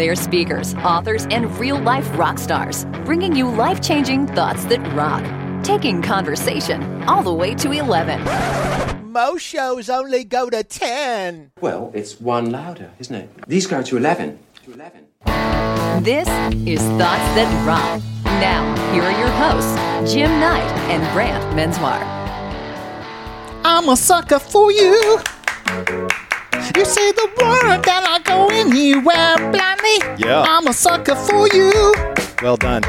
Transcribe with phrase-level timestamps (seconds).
[0.00, 5.22] They're speakers, authors, and real life rock stars, bringing you life changing thoughts that rock,
[5.62, 9.12] taking conversation all the way to 11.
[9.12, 11.52] Most shows only go to 10.
[11.60, 13.28] Well, it's one louder, isn't it?
[13.46, 14.38] These go to 11.
[14.64, 15.06] To 11.
[16.02, 16.28] This
[16.66, 18.02] is Thoughts That Rock.
[18.24, 22.00] Now, here are your hosts, Jim Knight and Brant Menswar.
[23.66, 25.20] I'm a sucker for you.
[26.76, 30.24] You say the word that I go anywhere blindly.
[30.24, 30.42] Yeah.
[30.42, 31.94] I'm a sucker for you.
[32.42, 32.84] Well done.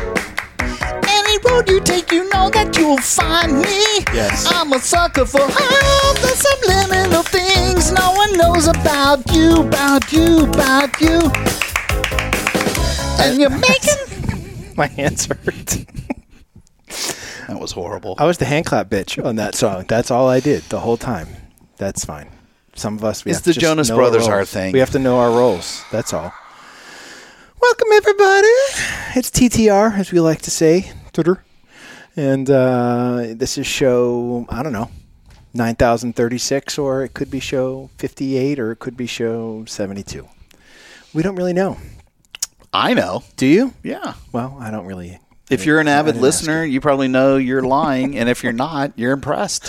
[1.07, 4.05] Any road you take, you know that you'll find me.
[4.13, 4.45] Yes.
[4.49, 10.45] I'm a sucker for all the subliminal things no one knows about you, about you,
[10.45, 11.31] about you.
[13.19, 14.73] And you're making.
[14.77, 15.85] My hands hurt.
[17.47, 18.15] That was horrible.
[18.17, 19.85] I was the hand clap bitch on that song.
[19.87, 21.27] That's all I did the whole time.
[21.77, 22.29] That's fine.
[22.75, 24.71] Some of us we It's the Jonas know Brothers, our thing.
[24.71, 25.83] We have to know our roles.
[25.91, 26.33] That's all.
[27.61, 28.47] Welcome everybody.
[29.15, 31.43] It's TTR, as we like to say, Twitter,
[32.15, 34.89] and uh, this is show I don't know,
[35.53, 40.27] nine thousand thirty-six, or it could be show fifty-eight, or it could be show seventy-two.
[41.13, 41.77] We don't really know.
[42.73, 43.23] I know.
[43.35, 43.73] Do you?
[43.83, 44.13] Yeah.
[44.31, 45.19] Well, I don't really.
[45.49, 49.11] If you're an avid listener, you probably know you're lying, and if you're not, you're
[49.11, 49.67] impressed.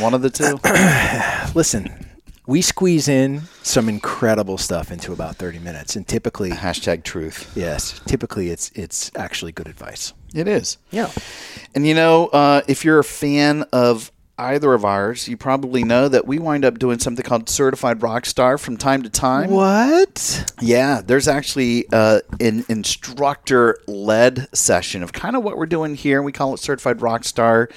[0.00, 0.60] One of the two.
[1.58, 2.07] listen,
[2.48, 7.52] we squeeze in some incredible stuff into about 30 minutes and typically Hashtag truth.
[7.54, 10.14] yes, typically it's it's actually good advice.
[10.34, 10.78] It is.
[10.90, 11.10] Yeah.
[11.74, 16.08] And you know, uh, if you're a fan of either of ours, you probably know
[16.08, 19.50] that we wind up doing something called Certified rock star from time to time.
[19.50, 20.54] What?
[20.62, 26.22] Yeah, there's actually uh, an instructor led session of kind of what we're doing here.
[26.22, 27.70] We call it Certified Rockstar.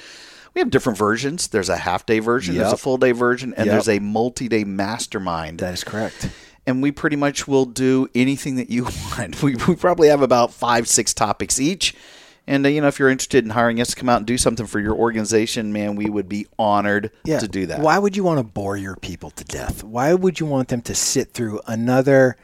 [0.54, 1.48] We have different versions.
[1.48, 3.72] There's a half day version, there's a full day version, and Yep.
[3.72, 5.58] there's a multi day mastermind.
[5.60, 6.28] That is correct.
[6.66, 8.84] and we pretty much will do anything that you
[9.18, 9.42] want.
[9.42, 11.94] We, we probably have about five, six topics each.
[12.46, 14.36] And uh, you know, if you're interested in hiring us to come out and do
[14.36, 17.38] something for your organization, man, we would be honored Yeah.
[17.38, 17.80] to do that.
[17.80, 19.82] Why would you want to bore your people to death?
[19.84, 22.36] Why would you want them to sit through another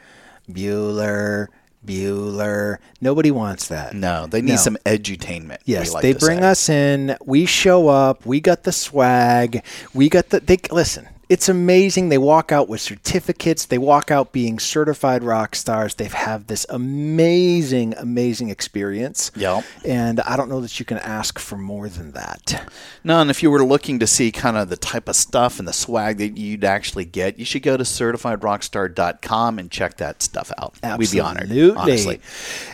[0.50, 1.48] Bueller,
[1.84, 2.78] Bueller?
[3.00, 3.94] Nobody wants that.
[3.94, 4.56] No, they need No.
[4.56, 5.58] some edutainment.
[5.64, 6.46] Yes, like they bring say.
[6.46, 7.16] us in.
[7.24, 8.26] We show up.
[8.26, 9.62] We got the swag.
[9.94, 10.40] We got the.
[10.40, 11.08] They listen.
[11.28, 12.08] It's amazing.
[12.08, 13.66] They walk out with certificates.
[13.66, 15.94] They walk out being certified rock stars.
[15.94, 19.30] They have had this amazing, amazing experience.
[19.36, 19.64] Yep.
[19.84, 22.70] And I don't know that you can ask for more than that.
[23.04, 25.68] No, and if you were looking to see kind of the type of stuff and
[25.68, 30.50] the swag that you'd actually get, you should go to certifiedrockstar.com and check that stuff
[30.56, 30.76] out.
[30.98, 31.50] We'd be honored.
[31.50, 31.76] Absolutely.
[31.76, 32.20] Honestly.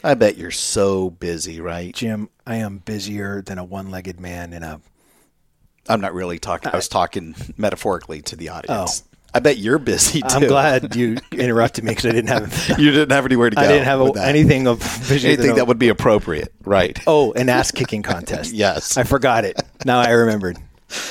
[0.03, 1.96] I bet you're so busy, right?
[1.96, 4.81] Jim, I am busier than a one-legged man in a.
[5.90, 6.69] I'm not really talking.
[6.72, 9.03] I was talking metaphorically to the audience.
[9.06, 9.16] Oh.
[9.38, 10.28] I bet you're busy too.
[10.30, 12.75] I'm glad you interrupted me because I didn't have.
[12.80, 13.62] you didn't have anywhere to go.
[13.62, 14.81] I didn't have a, anything of
[15.12, 17.00] anything that would be appropriate, right?
[17.06, 18.52] Oh, an ass kicking contest.
[18.58, 18.97] Yes.
[18.97, 19.61] I forgot it.
[19.85, 20.58] Now I remembered.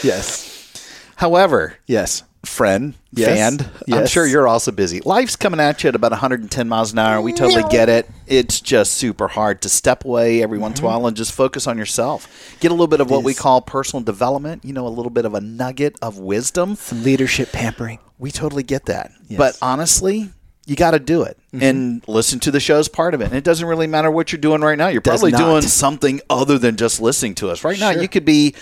[0.02, 1.12] Yes.
[1.14, 2.24] However, Yes.
[2.46, 3.28] Friend, Yes.
[3.28, 5.00] fan, I'm sure you're also busy.
[5.00, 7.20] Life's coming at you at about 110 miles an hour.
[7.20, 8.08] We totally get it.
[8.26, 10.98] It's just super hard to step away every once in a mm-hmm.
[10.98, 12.56] while and just focus on yourself.
[12.60, 14.64] Get a little bit of what we call personal development.
[14.64, 16.76] You know, a little bit of a nugget of wisdom.
[16.76, 17.98] Some leadership pampering.
[18.18, 19.12] We totally get that.
[19.28, 19.38] Yes.
[19.38, 20.30] But honestly,
[20.66, 21.62] you got to do it mm-hmm.
[21.62, 23.26] and listen to the show's part of it.
[23.26, 24.88] And it doesn't really matter what you're doing right now.
[24.88, 25.38] You're Does probably not.
[25.38, 27.62] doing something other than just listening to us.
[27.62, 28.54] Right now, you could be,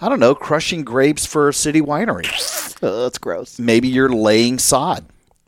[0.00, 2.26] I don't know, crushing grapes for a city winery.
[2.82, 3.58] Oh, that's gross.
[3.58, 5.04] Maybe you're laying sod.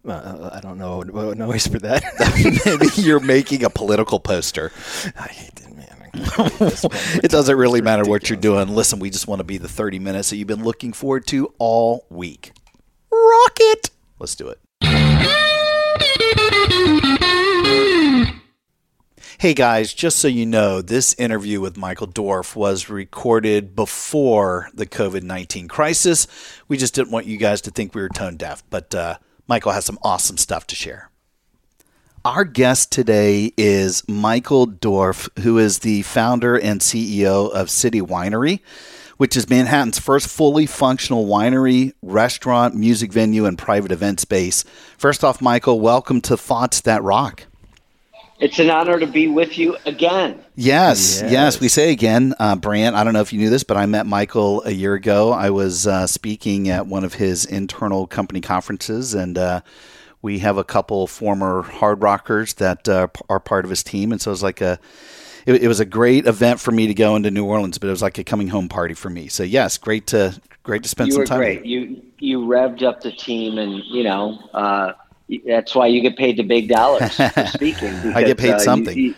[0.07, 2.03] Uh, I don't know what noise for that.
[2.67, 4.73] Maybe you're making a political poster.
[5.19, 5.87] I hate that, man.
[7.23, 8.69] it doesn't really matter what you're doing.
[8.69, 11.53] Listen, we just want to be the 30 minutes that you've been looking forward to
[11.59, 12.53] all week.
[13.13, 13.91] Rocket!
[14.19, 14.59] Let's do it.
[19.41, 24.85] Hey guys, just so you know, this interview with Michael Dorf was recorded before the
[24.85, 26.27] COVID 19 crisis.
[26.69, 29.17] We just didn't want you guys to think we were tone deaf, but uh,
[29.49, 31.09] Michael has some awesome stuff to share.
[32.23, 38.61] Our guest today is Michael Dorf, who is the founder and CEO of City Winery,
[39.17, 44.67] which is Manhattan's first fully functional winery, restaurant, music venue, and private event space.
[44.99, 47.47] First off, Michael, welcome to Thoughts That Rock.
[48.41, 50.43] It's an honor to be with you again.
[50.57, 52.35] Yes, yes, yes we say again.
[52.39, 54.95] Uh, Brant, I don't know if you knew this, but I met Michael a year
[54.95, 55.31] ago.
[55.31, 59.61] I was uh, speaking at one of his internal company conferences, and uh,
[60.23, 64.11] we have a couple former hard rockers that uh, are part of his team.
[64.11, 64.79] And so it was like a,
[65.45, 67.91] it, it, was a great event for me to go into New Orleans, but it
[67.91, 69.29] was like a coming home party for me.
[69.29, 71.39] So yes, great to great to spend you some time.
[71.39, 71.67] Great.
[71.67, 74.93] You you revved up the team, and you know uh,
[75.47, 77.95] that's why you get paid the big dollars for speaking.
[77.97, 78.97] Because, I get paid uh, something.
[78.97, 79.15] You, you,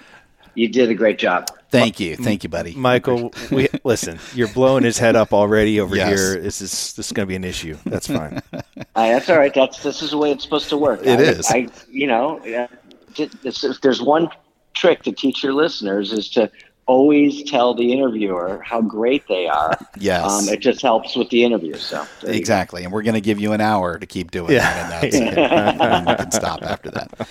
[0.54, 1.48] you, did a great job.
[1.70, 2.74] Thank you, thank you, buddy.
[2.74, 6.08] Michael, we, listen, you're blowing his head up already over yes.
[6.08, 6.40] here.
[6.40, 7.78] This is this is going to be an issue.
[7.86, 8.42] That's fine.
[8.52, 8.62] uh,
[8.94, 9.54] that's all right.
[9.54, 11.00] That's this is the way it's supposed to work.
[11.02, 11.50] It I, is.
[11.50, 14.28] I, you know, if there's one
[14.74, 16.50] trick to teach your listeners is to
[16.92, 19.78] always tell the interviewer how great they are.
[19.98, 20.48] Yes.
[20.48, 21.74] Um, it just helps with the interview.
[21.74, 24.60] So exactly, and we're going to give you an hour to keep doing yeah.
[25.00, 27.28] that, and, that's and you can stop after that.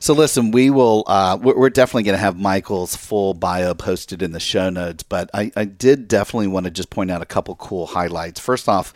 [0.00, 1.04] So listen, we will.
[1.06, 5.30] Uh, we're definitely going to have Michael's full bio posted in the show notes, but
[5.34, 8.40] I, I did definitely want to just point out a couple cool highlights.
[8.40, 8.92] First off.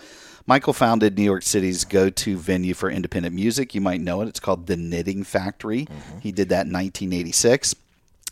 [0.46, 3.74] Michael founded New York City's go to venue for independent music.
[3.74, 4.28] You might know it.
[4.28, 5.86] It's called The Knitting Factory.
[5.86, 6.18] Mm-hmm.
[6.18, 7.74] He did that in 1986.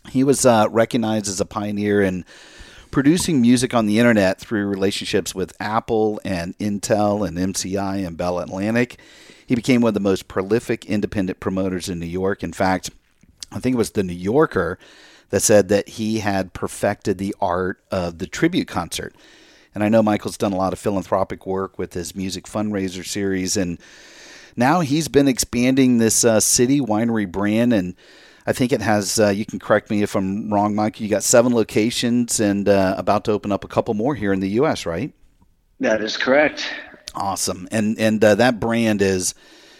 [0.09, 2.25] He was uh, recognized as a pioneer in
[2.91, 8.39] producing music on the internet through relationships with Apple and Intel and MCI and Bell
[8.39, 8.99] Atlantic.
[9.45, 12.43] He became one of the most prolific independent promoters in New York.
[12.43, 12.91] In fact,
[13.51, 14.77] I think it was the New Yorker
[15.29, 19.15] that said that he had perfected the art of the tribute concert.
[19.73, 23.57] And I know Michael's done a lot of philanthropic work with his music fundraiser series,
[23.57, 23.79] and
[24.55, 27.95] now he's been expanding this uh, city winery brand and
[28.45, 29.19] I think it has.
[29.19, 30.99] Uh, you can correct me if I'm wrong, Mike.
[30.99, 34.39] You got seven locations and uh, about to open up a couple more here in
[34.39, 34.85] the U.S.
[34.85, 35.13] Right?
[35.79, 36.67] That is correct.
[37.15, 39.33] Awesome, and and uh, that brand is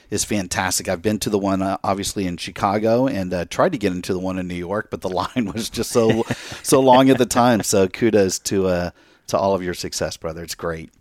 [0.10, 0.88] is fantastic.
[0.88, 4.13] I've been to the one uh, obviously in Chicago and uh, tried to get into
[4.13, 6.24] the one in New York, but the line was just so
[6.62, 7.63] so long at the time.
[7.63, 8.92] So kudos to uh,
[9.27, 10.44] to all of your success, brother.
[10.44, 10.92] It's great.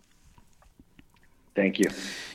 [1.55, 1.89] Thank you.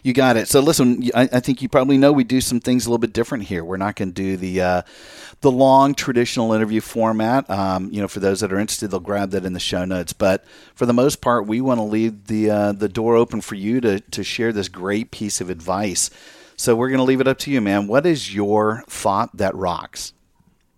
[0.05, 0.47] You got it.
[0.47, 3.13] So listen, I, I, think you probably know we do some things a little bit
[3.13, 3.65] different here.
[3.65, 4.83] We're not going to do the uh,
[5.41, 7.51] the long traditional interview format.
[7.51, 10.13] Um, you know, for those that are interested, they'll grab that in the show notes.
[10.13, 10.45] But
[10.75, 13.81] for the most part, we want to leave the uh, the door open for you
[13.81, 16.11] to to share this great piece of advice.
[16.57, 17.89] So we're going to leave it up to you, man.
[17.89, 20.13] What is your thought that rocks?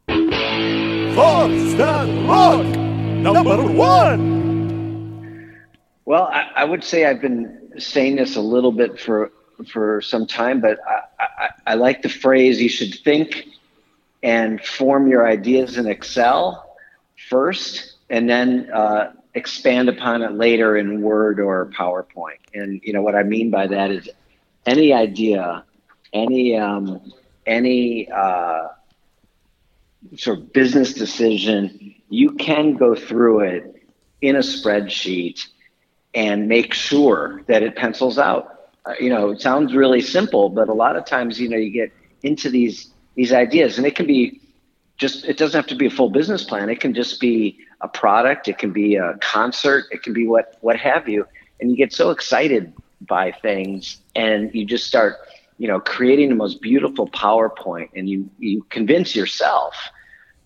[0.08, 4.40] Thoughts that rock number one.
[6.06, 9.32] Well, I, I would say I've been saying this a little bit for
[9.68, 13.46] for some time, but I, I, I like the phrase you should think
[14.22, 16.76] and form your ideas in Excel
[17.28, 22.40] first, and then uh, expand upon it later in Word or PowerPoint.
[22.54, 24.08] And you know what I mean by that is
[24.66, 25.64] any idea,
[26.12, 27.12] any um,
[27.46, 28.68] any uh,
[30.16, 33.86] sort of business decision, you can go through it
[34.20, 35.46] in a spreadsheet
[36.14, 38.70] and make sure that it pencils out.
[38.86, 41.70] Uh, you know, it sounds really simple, but a lot of times, you know, you
[41.70, 44.40] get into these these ideas, and it can be
[44.96, 45.24] just.
[45.24, 46.68] It doesn't have to be a full business plan.
[46.70, 48.48] It can just be a product.
[48.48, 49.84] It can be a concert.
[49.90, 51.26] It can be what what have you.
[51.60, 55.16] And you get so excited by things, and you just start,
[55.58, 59.74] you know, creating the most beautiful PowerPoint, and you you convince yourself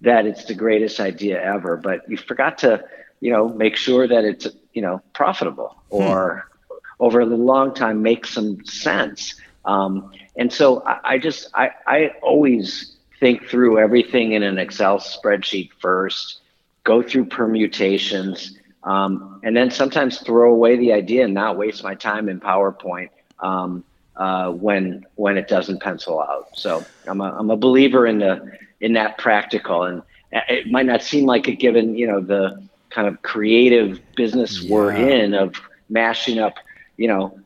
[0.00, 2.84] that it's the greatest idea ever, but you forgot to,
[3.20, 5.96] you know, make sure that it's you know profitable hmm.
[5.96, 6.74] or hmm.
[7.00, 9.34] over a long time make some sense.
[9.64, 14.98] Um, and so I, I just I, I always think through everything in an Excel
[14.98, 16.40] spreadsheet first,
[16.82, 21.94] go through permutations, um, and then sometimes throw away the idea and not waste my
[21.94, 23.08] time in PowerPoint
[23.40, 23.84] um,
[24.16, 26.48] uh, when when it doesn't pencil out.
[26.54, 30.02] So I'm a, I'm a believer in the in that practical, and
[30.32, 32.62] it might not seem like it given you know the
[32.94, 34.72] kind of creative business yeah.
[34.72, 35.54] we're in of
[35.88, 36.54] mashing up,
[36.96, 37.36] you know,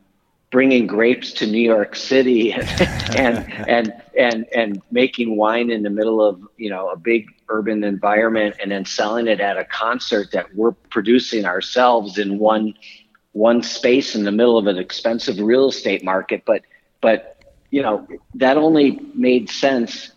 [0.51, 2.69] bringing grapes to New York City and,
[3.15, 7.83] and and and and making wine in the middle of you know a big urban
[7.83, 12.73] environment and then selling it at a concert that we're producing ourselves in one
[13.33, 16.61] one space in the middle of an expensive real estate market but
[17.01, 20.11] but you know that only made sense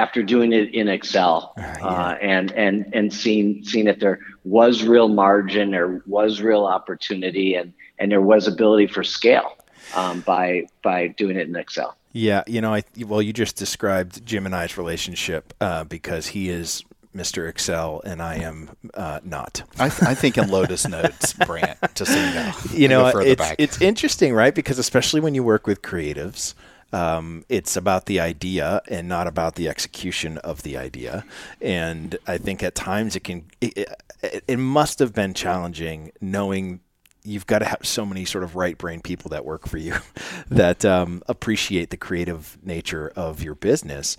[0.00, 1.86] after doing it in Excel uh, yeah.
[1.86, 7.54] uh, and and and seeing seeing that there was real margin, there was real opportunity,
[7.54, 9.56] and and there was ability for scale
[9.94, 11.96] um, by by doing it in Excel.
[12.12, 16.48] Yeah, you know, I well, you just described Jim and I's relationship uh, because he
[16.48, 16.82] is
[17.14, 17.48] Mr.
[17.48, 19.62] Excel, and I am uh, not.
[19.78, 22.52] I, th- I, think in Lotus Notes, Brant, to so you know.
[22.72, 23.56] You know, it's, back.
[23.58, 24.54] it's interesting, right?
[24.54, 26.54] Because especially when you work with creatives,
[26.92, 31.24] um, it's about the idea and not about the execution of the idea.
[31.60, 33.76] And I think at times it can, it,
[34.22, 36.80] it, it must have been challenging knowing
[37.22, 39.94] you've got to have so many sort of right brain people that work for you
[40.50, 44.16] that um, appreciate the creative nature of your business.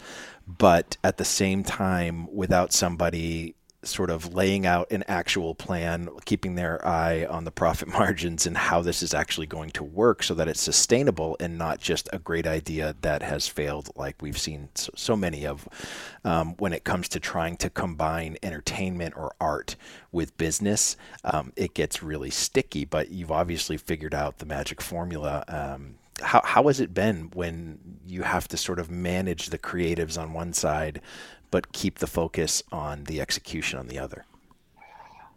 [0.47, 6.55] But at the same time, without somebody sort of laying out an actual plan, keeping
[6.55, 10.33] their eye on the profit margins and how this is actually going to work so
[10.35, 14.69] that it's sustainable and not just a great idea that has failed, like we've seen
[14.75, 15.67] so, many of
[16.23, 19.75] um, when it comes to trying to combine entertainment or art
[20.11, 20.95] with business.
[21.23, 25.43] Um, it gets really sticky, but you've obviously figured out the magic formula.
[25.47, 30.21] Um, how, how has it been when you have to sort of manage the creatives
[30.21, 31.01] on one side
[31.51, 34.25] but keep the focus on the execution on the other?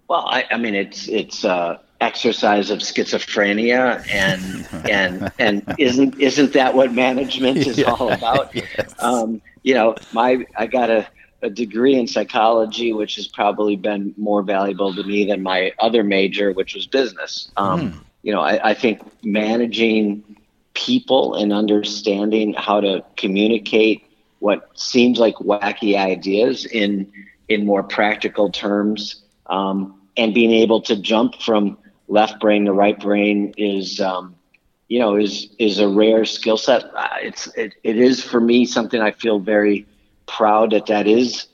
[0.08, 6.52] Well, I, I mean, it's it's uh, exercise of schizophrenia, and and and isn't isn't
[6.52, 8.54] that what management is yeah, all about?
[8.54, 8.94] Yes.
[8.98, 11.06] Um, you know, my I got a,
[11.42, 16.04] a degree in psychology, which has probably been more valuable to me than my other
[16.04, 17.50] major, which was business.
[17.56, 18.00] Um, mm.
[18.22, 20.22] You know, I, I think managing
[20.74, 24.04] people and understanding how to communicate
[24.44, 27.10] what seems like wacky ideas in
[27.48, 32.98] in more practical terms, um, and being able to jump from left brain to right
[33.00, 34.36] brain is um,
[34.88, 36.84] you know is is a rare skill set.
[36.96, 39.86] Uh, it's it, it is for me something I feel very
[40.26, 41.46] proud that that is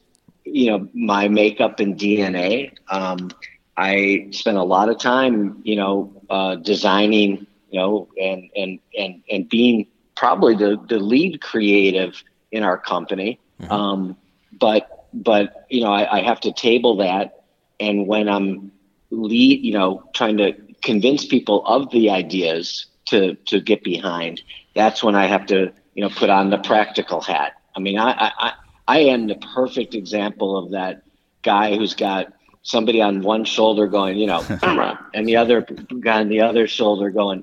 [0.44, 2.72] you know my makeup and DNA.
[2.90, 3.30] Um,
[3.76, 9.22] I spent a lot of time you know uh, designing you know and and and
[9.30, 13.38] and being probably the the lead creative in our company.
[13.60, 13.72] Mm-hmm.
[13.72, 14.16] Um,
[14.52, 17.44] but but you know, I, I, have to table that,
[17.78, 18.70] and when I'm
[19.10, 20.52] lead, you know, trying to
[20.82, 24.42] convince people of the ideas to to get behind,
[24.74, 27.54] that's when I have to you know put on the practical hat.
[27.76, 28.52] I mean, I I,
[28.86, 31.02] I am the perfect example of that
[31.42, 34.44] guy who's got somebody on one shoulder going, you know,
[35.14, 37.42] and the other guy on the other shoulder going,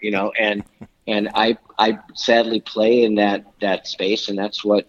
[0.00, 0.64] you know, and
[1.06, 4.88] and I I sadly play in that that space, and that's what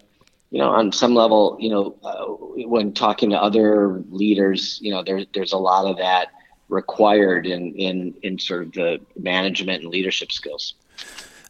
[0.50, 2.24] you know on some level you know uh,
[2.68, 6.28] when talking to other leaders, you know there there's a lot of that
[6.68, 10.74] required in in in sort of the management and leadership skills.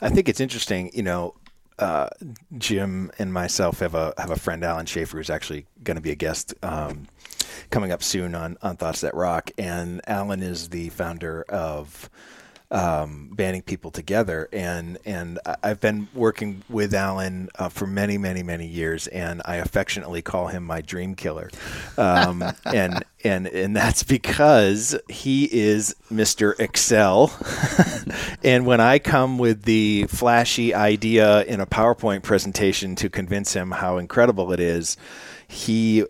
[0.00, 1.34] I think it's interesting, you know.
[1.78, 2.08] Uh,
[2.56, 6.10] Jim and myself have a have a friend Alan Schaefer who's actually going to be
[6.10, 7.06] a guest um,
[7.68, 12.08] coming up soon on on Thoughts That Rock, and Alan is the founder of
[12.70, 14.48] um, banding people together.
[14.52, 19.56] And and I've been working with Alan uh, for many, many, many years, and I
[19.56, 21.50] affectionately call him my dream killer.
[21.96, 26.58] Um, and and and that's because he is Mr.
[26.58, 27.32] Excel.
[28.44, 33.70] and when I come with the flashy idea in a PowerPoint presentation to convince him
[33.70, 34.96] how incredible it is,
[35.48, 36.04] he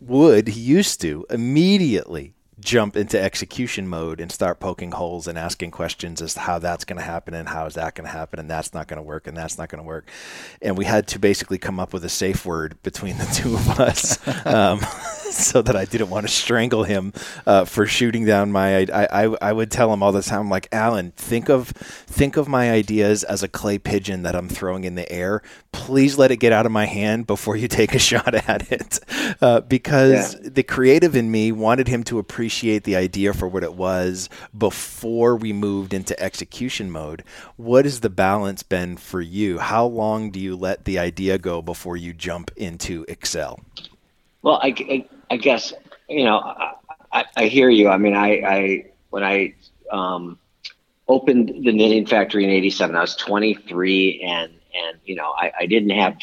[0.00, 5.70] would, he used to immediately jump into execution mode and start poking holes and asking
[5.70, 8.38] questions as to how that's going to happen and how is that going to happen
[8.40, 10.08] and that's not going to work and that's not going to work.
[10.60, 13.80] And we had to basically come up with a safe word between the two of
[13.80, 14.80] us um,
[15.30, 17.12] so that I didn't want to strangle him
[17.46, 18.78] uh, for shooting down my.
[18.78, 22.36] I, I, I would tell him all the time, I'm like Alan, think of think
[22.36, 25.42] of my ideas as a clay pigeon that I'm throwing in the air.
[25.78, 28.98] Please let it get out of my hand before you take a shot at it,
[29.40, 30.50] uh, because yeah.
[30.50, 35.36] the creative in me wanted him to appreciate the idea for what it was before
[35.36, 37.22] we moved into execution mode.
[37.56, 39.58] What has the balance been for you?
[39.58, 43.60] How long do you let the idea go before you jump into Excel?
[44.42, 45.72] Well, I, I, I guess,
[46.08, 46.38] you know,
[47.12, 47.88] I, I, hear you.
[47.88, 49.54] I mean, I, I when I
[49.90, 50.38] um,
[51.06, 54.52] opened the knitting factory in 87, I was 23 and,
[54.86, 56.16] and, you know, I, I didn't have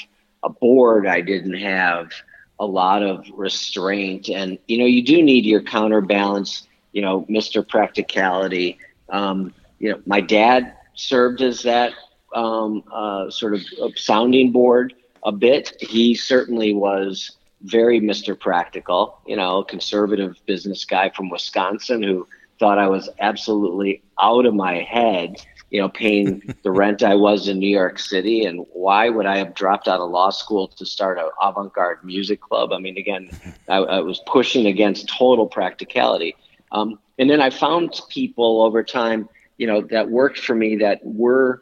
[0.43, 1.07] a board.
[1.07, 2.09] I didn't have,
[2.57, 7.67] a lot of restraint and you know you do need your counterbalance you know mr
[7.67, 8.77] practicality
[9.09, 11.91] um, you know my dad served as that
[12.33, 13.61] um, uh, sort of
[13.95, 14.93] sounding board
[15.23, 15.75] a bit.
[15.79, 17.31] He certainly was
[17.61, 18.39] very Mr.
[18.39, 22.27] Practical, you know, conservative business guy from Wisconsin who
[22.59, 25.35] thought I was absolutely out of my head,
[25.69, 28.45] you know, paying the rent I was in New York City.
[28.45, 32.03] And why would I have dropped out of law school to start an avant garde
[32.03, 32.71] music club?
[32.71, 33.29] I mean, again,
[33.69, 36.35] I, I was pushing against total practicality.
[36.71, 40.99] Um, and then I found people over time, you know, that worked for me that
[41.03, 41.61] were,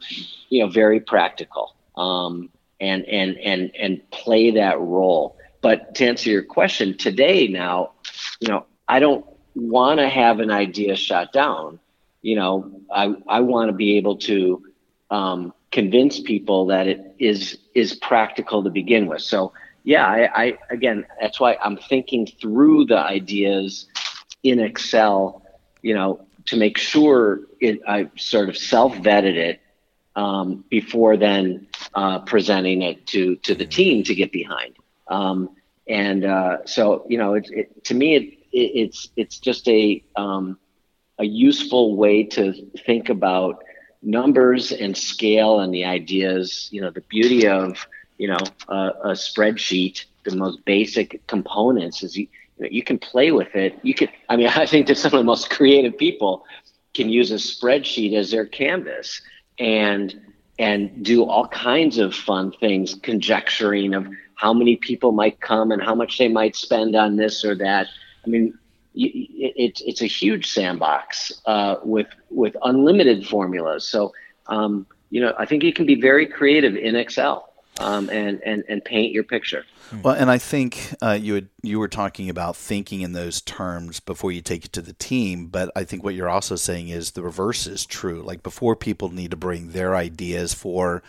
[0.50, 5.38] you know, very practical um, and, and, and, and play that role.
[5.62, 7.92] But to answer your question today, now,
[8.40, 11.80] you know, I don't want to have an idea shot down.
[12.24, 14.64] You know, I, I want to be able to
[15.12, 19.22] um, convince people that it is is practical to begin with.
[19.22, 19.54] So
[19.84, 23.88] yeah, I, I again, that's why I'm thinking through the ideas
[24.44, 25.44] in Excel
[25.84, 29.62] you know, to make sure it, I sort of self vetted it
[30.16, 34.76] um, before then uh, presenting it to to the team to get behind.
[35.08, 35.50] Um,
[35.88, 40.58] and uh, so, you know, it, it, to me, it, it's it's just a um,
[41.20, 42.54] a useful way to
[42.86, 43.64] think about
[44.02, 46.70] numbers and scale and the ideas.
[46.72, 47.86] You know, the beauty of
[48.18, 52.28] you know a, a spreadsheet, the most basic components is you
[52.58, 53.80] you, know, you can play with it.
[53.84, 56.46] You can, I mean, I think that some of the most creative people
[56.94, 59.22] can use a spreadsheet as their canvas
[59.60, 60.20] and
[60.60, 65.82] and do all kinds of fun things, conjecturing of how many people might come and
[65.82, 67.88] how much they might spend on this or that.
[68.24, 68.58] I mean,
[68.96, 73.88] it's it's a huge sandbox uh, with with unlimited formulas.
[73.88, 74.14] So
[74.48, 78.64] um, you know, I think you can be very creative in Excel um, and and
[78.68, 79.66] and paint your picture.
[80.02, 84.00] Well, and I think uh, you had, you were talking about thinking in those terms
[84.00, 87.12] before you take it to the team, but I think what you're also saying is
[87.12, 88.24] the reverse is true.
[88.24, 91.04] Like before, people need to bring their ideas for,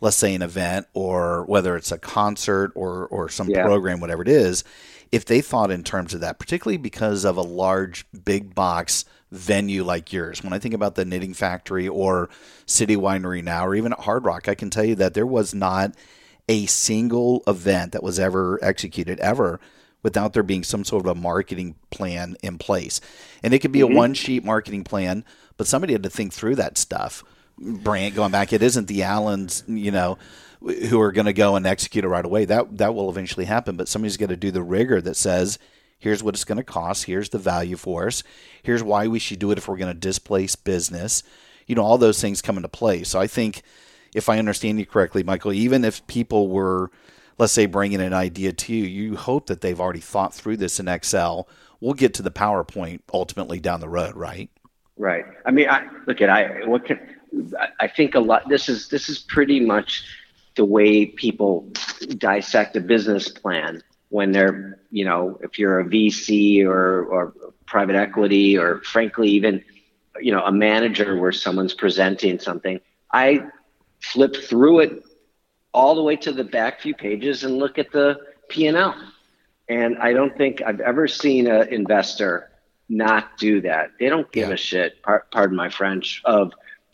[0.00, 3.64] let's say, an event or whether it's a concert or or some yeah.
[3.64, 4.64] program, whatever it is.
[5.12, 9.84] If they thought in terms of that, particularly because of a large big box venue
[9.84, 10.42] like yours.
[10.42, 12.28] When I think about the Knitting Factory or
[12.66, 15.54] City Winery now, or even at Hard Rock, I can tell you that there was
[15.54, 15.94] not
[16.48, 19.60] a single event that was ever executed ever
[20.02, 23.00] without there being some sort of a marketing plan in place.
[23.42, 23.92] And it could be mm-hmm.
[23.92, 25.24] a one sheet marketing plan,
[25.56, 27.22] but somebody had to think through that stuff.
[27.58, 30.18] Brant going back, it isn't the Alans, you know,
[30.60, 32.44] who are going to go and execute it right away.
[32.44, 35.58] That that will eventually happen, but somebody's got to do the rigor that says,
[35.98, 38.22] here's what it's going to cost, here's the value for us,
[38.62, 41.22] here's why we should do it if we're going to displace business.
[41.66, 43.04] You know, all those things come into play.
[43.04, 43.62] So I think
[44.14, 46.90] if I understand you correctly, Michael, even if people were,
[47.38, 50.80] let's say, bringing an idea to you, you hope that they've already thought through this
[50.80, 51.48] in Excel.
[51.80, 54.50] We'll get to the PowerPoint ultimately down the road, right?
[54.96, 55.24] Right.
[55.46, 56.98] I mean, I look at I what can
[57.78, 58.48] I think a lot.
[58.48, 60.04] This is this is pretty much
[60.56, 61.70] the way people
[62.18, 67.34] dissect a business plan when they're you know if you're a VC or or
[67.66, 69.62] private equity or frankly even
[70.20, 72.80] you know a manager where someone's presenting something.
[73.12, 73.46] I
[74.00, 75.02] flip through it
[75.72, 78.94] all the way to the back few pages and look at the P&L.
[79.68, 82.50] And I don't think I've ever seen an investor
[82.88, 83.92] not do that.
[84.00, 84.54] They don't give yeah.
[84.54, 86.52] a shit, pardon my French, of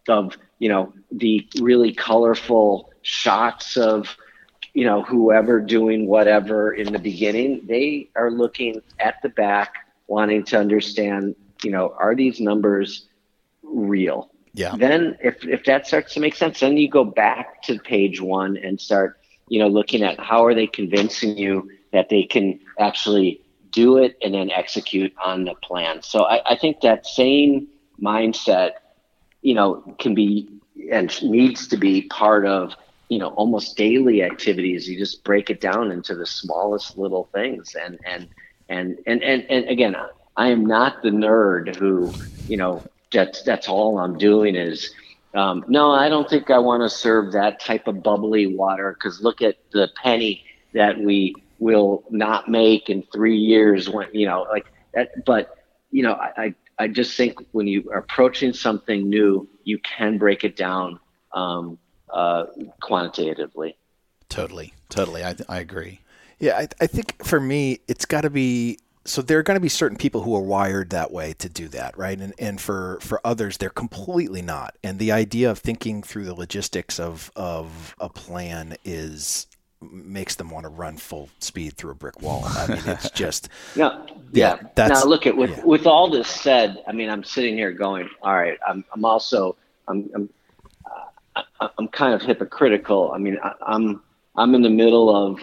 [0.09, 4.17] of you know the really colorful shots of
[4.75, 7.65] you know whoever doing whatever in the beginning.
[7.67, 9.75] They are looking at the back,
[10.09, 13.07] wanting to understand, you know, are these numbers
[13.63, 14.31] real?
[14.55, 14.75] Yeah.
[14.77, 18.57] Then if if that starts to make sense, then you go back to page one
[18.57, 23.41] and start, you know, looking at how are they convincing you that they can actually
[23.71, 26.03] do it and then execute on the plan.
[26.03, 27.69] So I, I think that same
[28.03, 28.73] mindset,
[29.43, 30.49] you know, can be
[30.91, 32.75] and needs to be part of
[33.09, 37.75] you know almost daily activities you just break it down into the smallest little things
[37.85, 38.29] and and
[38.69, 39.95] and and and, and again
[40.37, 42.15] i am not the nerd who
[42.47, 44.91] you know that's that's all I'm doing is
[45.35, 49.21] um, no, I don't think I want to serve that type of bubbly water because
[49.23, 50.43] look at the penny
[50.75, 55.09] that we will not make in three years when you know like that.
[55.27, 55.49] But
[55.91, 60.45] you know, I I just think when you are approaching something new, you can break
[60.45, 60.99] it down
[61.35, 61.79] um,
[62.17, 62.47] uh,
[62.81, 63.77] quantitatively.
[64.29, 65.23] Totally, totally.
[65.23, 66.01] I I agree.
[66.39, 69.61] Yeah, I, I think for me, it's got to be so there are going to
[69.61, 72.19] be certain people who are wired that way to do that, right?
[72.19, 74.77] And and for for others, they're completely not.
[74.83, 79.47] And the idea of thinking through the logistics of of a plan is
[79.83, 82.45] makes them want to run full speed through a brick wall.
[82.47, 84.59] I mean, it's just no, yeah.
[84.77, 85.65] yeah now look at with yeah.
[85.65, 88.59] with all this said, I mean, I'm sitting here going, all right.
[88.67, 90.29] I'm I'm also I'm, I'm
[91.61, 93.13] I'm kind of hypocritical.
[93.13, 94.03] I mean, I, I'm
[94.35, 95.41] I'm in the middle of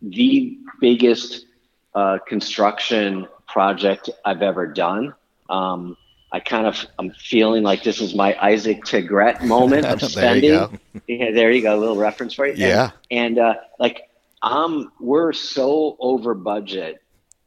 [0.00, 1.46] the biggest
[1.94, 5.14] uh, construction project I've ever done.
[5.48, 5.96] Um,
[6.32, 10.50] I kind of I'm feeling like this is my Isaac Tigrett moment of spending.
[10.50, 10.68] there,
[11.06, 12.54] you yeah, there you go, a little reference for you.
[12.56, 14.08] Yeah, and, and uh, like
[14.40, 17.02] um, we're so over budget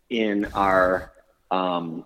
[0.10, 1.12] in our
[1.50, 2.06] um,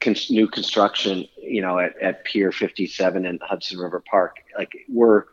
[0.00, 1.28] con- new construction.
[1.40, 5.24] You know, at, at Pier 57 in Hudson River Park, like we're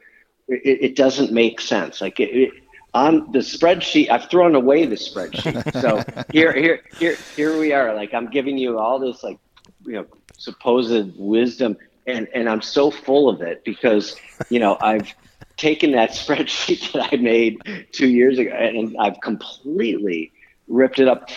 [0.48, 2.02] it, it doesn't make sense.
[2.02, 2.52] Like it, it,
[2.94, 5.82] on the spreadsheet, I've thrown away the spreadsheet.
[5.82, 7.96] So here, here, here, here we are.
[7.96, 9.40] Like I'm giving you all this, like
[9.86, 10.06] you know,
[10.38, 14.16] supposed wisdom, and and I'm so full of it because
[14.50, 15.14] you know I've
[15.58, 20.32] taken that spreadsheet that I made two years ago and I've completely
[20.68, 21.30] ripped it up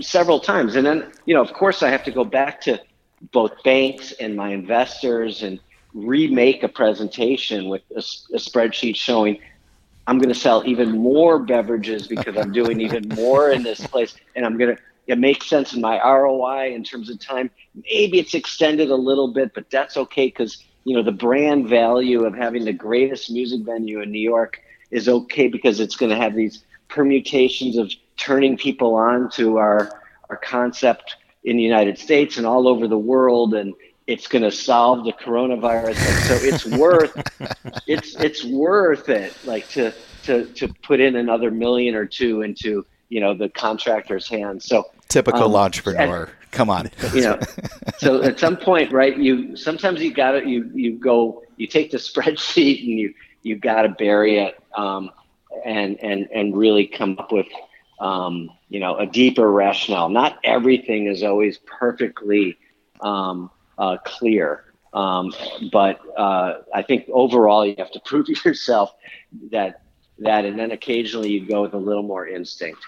[0.00, 0.76] several times.
[0.76, 2.80] And then, you know, of course, I have to go back to
[3.32, 5.60] both banks and my investors and
[5.94, 8.00] remake a presentation with a,
[8.34, 9.38] a spreadsheet showing
[10.06, 14.16] I'm going to sell even more beverages because I'm doing even more in this place,
[14.34, 17.50] and I'm going to it makes sense in my ROI in terms of time.
[17.74, 22.24] Maybe it's extended a little bit, but that's okay because you know the brand value
[22.24, 26.16] of having the greatest music venue in New York is okay because it's going to
[26.16, 29.90] have these permutations of turning people on to our
[30.28, 33.74] our concept in the United States and all over the world and
[34.10, 35.96] it's going to solve the coronavirus
[36.26, 37.14] so it's worth
[37.86, 39.92] it's it's worth it like to
[40.22, 44.64] to to put in another million or two into you know the contractor's hands.
[44.64, 46.24] So typical um, entrepreneur.
[46.24, 46.90] and, come on.
[47.14, 47.40] You know
[47.98, 51.90] so at some point right you sometimes you got to you you go you take
[51.90, 55.10] the spreadsheet and you you got to bury it um,
[55.64, 57.48] and and and really come up with
[58.00, 60.08] um, you know a deeper rationale.
[60.08, 62.56] Not everything is always perfectly
[63.00, 65.32] um, uh, clear um,
[65.72, 68.92] but uh, I think overall you have to prove yourself
[69.50, 69.82] that
[70.18, 72.80] that and then occasionally you go with a little more instinct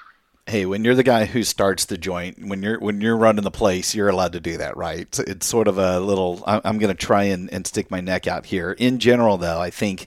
[0.47, 3.51] hey, when you're the guy who starts the joint, when you're when you're running the
[3.51, 5.01] place, you're allowed to do that, right?
[5.01, 6.43] It's, it's sort of a little.
[6.47, 8.73] I'm going to try and, and stick my neck out here.
[8.73, 10.07] In general, though, I think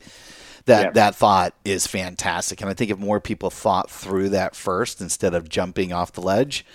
[0.65, 0.91] that yeah.
[0.91, 5.33] that thought is fantastic, and I think if more people thought through that first instead
[5.33, 6.65] of jumping off the ledge.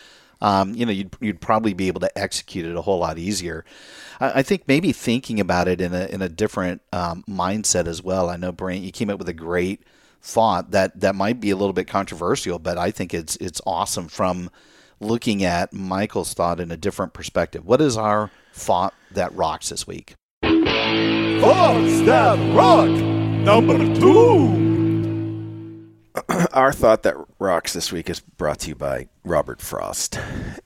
[0.43, 3.65] Um, you know, you'd, you'd probably be able to execute it a whole lot easier.
[4.21, 8.03] I, I think maybe thinking about it in a in a different um, mindset as
[8.03, 8.29] well.
[8.31, 9.83] I know, Brant, you came up with a great
[10.23, 14.09] thought that that might be a little bit controversial, but I think it's it's awesome
[14.09, 14.51] from
[15.01, 17.65] looking at Michael's thought in a different perspective.
[17.65, 20.15] What is our thought that rocks this week?
[20.43, 24.70] Thoughts that rock number two.
[26.53, 30.19] Our thought that rocks this week is brought to you by Robert Frost,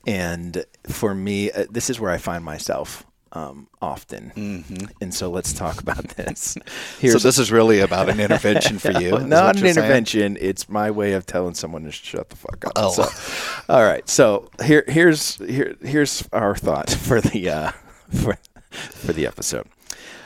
[0.07, 3.05] and for me, uh, this is where I find myself
[3.35, 4.31] um, often.
[4.35, 4.85] Mm-hmm.
[5.01, 6.57] And so let's talk about this.
[6.99, 9.19] Here's so this is really about an intervention for you.
[9.19, 10.35] Not an intervention.
[10.35, 10.49] Saying?
[10.49, 12.73] It's my way of telling someone to shut the fuck up.
[12.75, 12.91] Oh.
[12.91, 14.07] So, all right.
[14.09, 17.71] So here, here's here, here's our thought for the uh,
[18.09, 18.37] for
[18.71, 19.67] for the episode.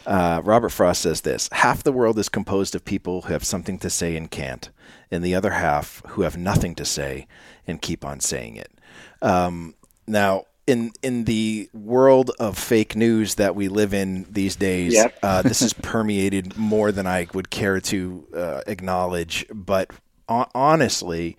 [0.06, 3.78] Uh, Robert Frost says this: Half the world is composed of people who have something
[3.80, 4.70] to say and can't,
[5.12, 7.28] and the other half who have nothing to say
[7.68, 8.72] and keep on saying it.
[9.22, 9.76] Um,
[10.08, 15.18] now, in in the world of fake news that we live in these days, yep.
[15.24, 19.46] uh, this is permeated more than I would care to uh, acknowledge.
[19.54, 19.92] But
[20.28, 21.38] honestly,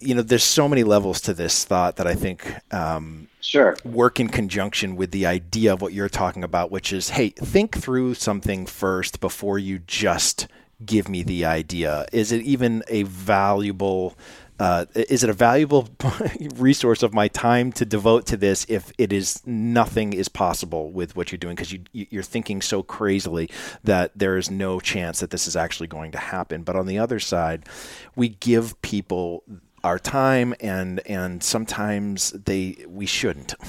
[0.00, 4.20] you know, there's so many levels to this thought that I think um, sure work
[4.20, 8.14] in conjunction with the idea of what you're talking about, which is, hey, think through
[8.14, 10.46] something first before you just
[10.84, 12.06] give me the idea.
[12.12, 14.16] Is it even a valuable
[14.58, 15.88] uh, is it a valuable
[16.56, 21.14] resource of my time to devote to this if it is nothing is possible with
[21.14, 21.54] what you're doing?
[21.54, 23.50] Because you, you're thinking so crazily
[23.84, 26.62] that there is no chance that this is actually going to happen.
[26.62, 27.66] But on the other side
[28.14, 29.44] we give people
[29.86, 33.54] our time and and sometimes they we shouldn't.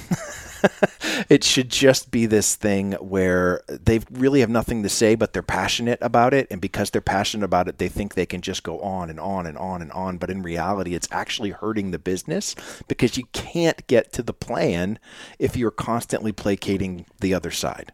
[1.29, 5.43] It should just be this thing where they really have nothing to say but they're
[5.43, 6.47] passionate about it.
[6.49, 9.45] And because they're passionate about it they think they can just go on and on
[9.45, 10.17] and on and on.
[10.17, 12.55] But in reality it's actually hurting the business
[12.87, 14.99] because you can't get to the plan
[15.37, 17.91] if you're constantly placating the other side.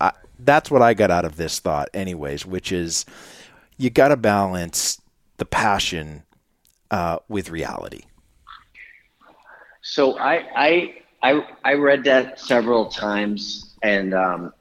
[0.00, 3.04] I, that's what i got out of this thought anyways which is
[3.76, 4.98] you got to balance
[5.36, 6.22] the passion
[6.90, 8.02] uh, with reality.
[9.82, 14.52] So I, I I I read that several times, and um,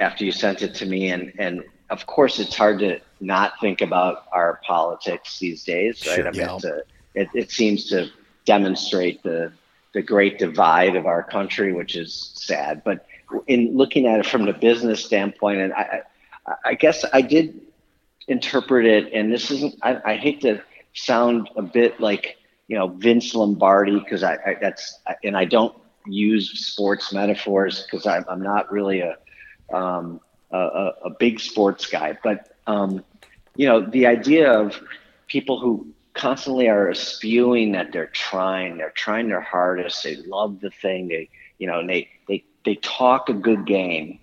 [0.00, 3.80] after you sent it to me, and and of course it's hard to not think
[3.80, 6.16] about our politics these days, right?
[6.16, 6.70] Sure, I mean, yeah.
[6.70, 8.10] a, it, it seems to
[8.44, 9.52] demonstrate the
[9.94, 12.82] the great divide of our country, which is sad.
[12.84, 13.06] But
[13.46, 16.02] in looking at it from the business standpoint, and I
[16.64, 17.60] I guess I did
[18.28, 19.76] interpret it, and this isn't.
[19.82, 20.62] I, I hate to
[20.94, 22.36] sound a bit like
[22.68, 25.74] you know Vince Lombardi because I, I, that's and I don't
[26.06, 29.16] use sports metaphors because I'm, I'm not really a,
[29.72, 30.56] um, a
[31.04, 33.04] a big sports guy, but um,
[33.56, 34.80] you know the idea of
[35.26, 40.70] people who constantly are spewing that they're trying, they're trying their hardest, they love the
[40.70, 41.28] thing, they
[41.62, 44.18] you know, they they they talk a good game,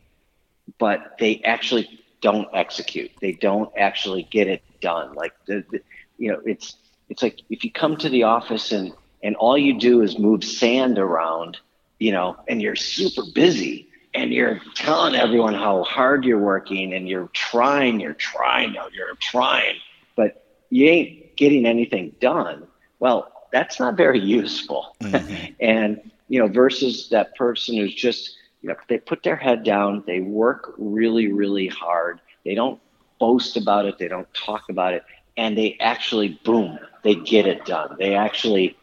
[0.78, 3.12] but they actually don't execute.
[3.22, 5.14] They don't actually get it done.
[5.14, 5.80] Like the, the
[6.20, 6.76] you know, it's
[7.10, 10.44] it's like if you come to the office and and all you do is move
[10.44, 11.58] sand around,
[12.00, 17.08] you know, and you're super busy and you're telling everyone how hard you're working and
[17.08, 19.76] you're trying, you're trying, you're trying,
[20.16, 22.66] but you ain't getting anything done.
[23.00, 24.96] Well, that's not very useful.
[25.02, 25.54] Mm-hmm.
[25.60, 30.04] and you know, versus that person who's just, you know, they put their head down,
[30.06, 32.22] they work really, really hard.
[32.46, 32.80] They don't
[33.20, 35.04] boast about it, they don't talk about it,
[35.40, 37.96] and they actually, boom, they get it done.
[37.98, 38.78] They actually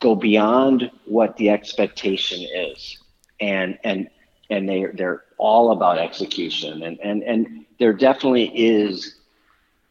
[0.00, 2.98] go beyond what the expectation is.
[3.40, 4.10] And, and,
[4.50, 6.82] and they, they're all about execution.
[6.82, 9.14] And, and, and there definitely is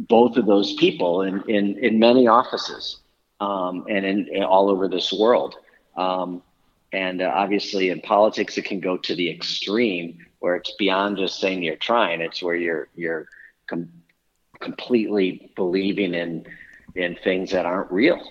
[0.02, 2.98] both of those people in, in, in many offices
[3.40, 5.56] um, and in, in, all over this world.
[5.96, 6.44] Um,
[6.92, 11.40] and uh, obviously, in politics, it can go to the extreme where it's beyond just
[11.40, 12.20] saying you're trying.
[12.20, 13.28] It's where you're you're
[13.68, 13.92] com-
[14.60, 16.46] completely believing in
[16.96, 18.22] in things that aren't real,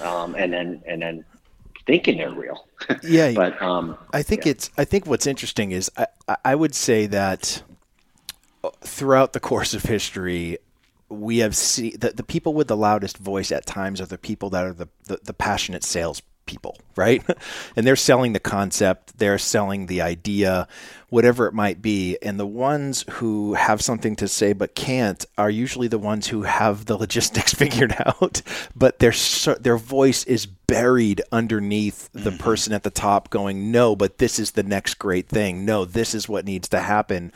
[0.00, 1.24] um, and then and then
[1.86, 2.66] thinking they're real.
[3.02, 4.52] yeah, but um, I think yeah.
[4.52, 4.70] it's.
[4.76, 6.06] I think what's interesting is I
[6.44, 7.62] I would say that
[8.64, 10.58] uh, throughout the course of history,
[11.08, 14.50] we have seen that the people with the loudest voice at times are the people
[14.50, 17.22] that are the, the, the passionate sales people, right?
[17.76, 20.66] and they're selling the concept, they're selling the idea,
[21.08, 22.18] whatever it might be.
[22.22, 26.42] And the ones who have something to say but can't are usually the ones who
[26.42, 28.42] have the logistics figured out,
[28.74, 29.12] but their
[29.60, 32.38] their voice is buried underneath the mm-hmm.
[32.38, 35.64] person at the top going, "No, but this is the next great thing.
[35.64, 37.32] No, this is what needs to happen."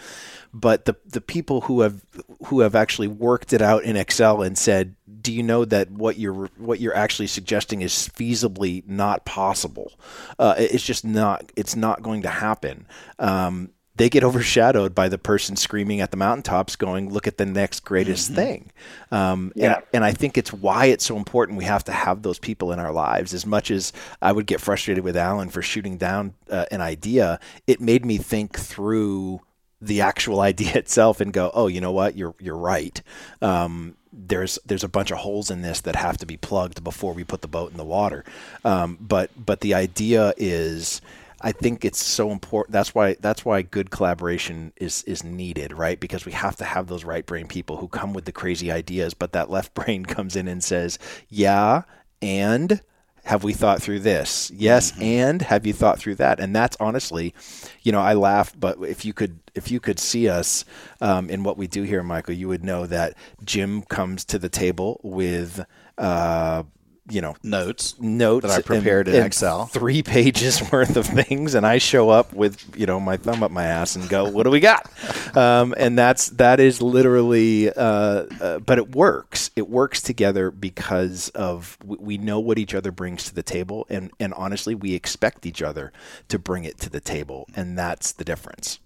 [0.52, 2.04] but the the people who have
[2.46, 6.18] who have actually worked it out in Excel and said, "Do you know that what
[6.18, 9.92] you're what you're actually suggesting is feasibly not possible?
[10.38, 11.52] Uh, it's just not.
[11.56, 12.87] It's not going to happen."
[13.18, 13.69] Um,
[14.00, 17.80] they get overshadowed by the person screaming at the mountaintops, going, "Look at the next
[17.80, 18.34] greatest mm-hmm.
[18.34, 18.72] thing."
[19.10, 19.74] Um, yeah.
[19.74, 21.58] and, and I think it's why it's so important.
[21.58, 23.34] We have to have those people in our lives.
[23.34, 27.40] As much as I would get frustrated with Alan for shooting down uh, an idea,
[27.66, 29.42] it made me think through
[29.82, 33.02] the actual idea itself and go, oh, you know what, you're you're right.
[33.42, 37.12] Um, there's there's a bunch of holes in this that have to be plugged before
[37.12, 38.24] we put the boat in the water.
[38.64, 41.02] Um, but but the idea is.
[41.40, 42.72] I think it's so important.
[42.72, 45.98] That's why that's why good collaboration is is needed, right?
[45.98, 49.14] Because we have to have those right brain people who come with the crazy ideas,
[49.14, 50.98] but that left brain comes in and says,
[51.29, 51.83] "Yeah,
[52.20, 52.83] and
[53.24, 54.50] have we thought through this?
[54.55, 55.03] Yes, mm-hmm.
[55.03, 56.40] and have you thought through that?
[56.40, 57.35] And that's honestly,
[57.83, 60.64] you know, I laugh, but if you could, if you could see us
[61.00, 64.48] um, in what we do here, Michael, you would know that Jim comes to the
[64.48, 65.64] table with.
[65.98, 66.64] Uh,
[67.08, 71.66] you know notes notes that I prepared in Excel, three pages worth of things, and
[71.66, 74.50] I show up with you know my thumb up my ass and go, "What do
[74.50, 74.90] we got?"
[75.30, 79.52] Um, and that's that is literally, uh, uh, but it works.
[79.54, 84.10] It works together because of we know what each other brings to the table, and
[84.18, 85.92] and honestly, we expect each other
[86.28, 88.80] to bring it to the table, and that's the difference.